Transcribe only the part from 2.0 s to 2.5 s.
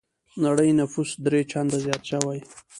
شوی.